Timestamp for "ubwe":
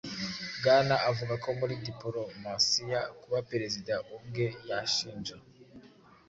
4.15-4.45